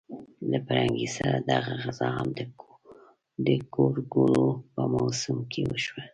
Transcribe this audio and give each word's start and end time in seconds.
له 0.51 0.57
پرنګي 0.65 1.07
سره 1.17 1.35
دغه 1.51 1.73
غزا 1.83 2.09
هم 2.17 2.29
د 3.47 3.49
ګورګورو 3.75 4.49
په 4.73 4.81
موسم 4.93 5.37
کې 5.51 5.61
وشوه. 5.69 6.01